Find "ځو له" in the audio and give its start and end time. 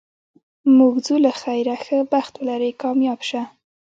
1.05-1.31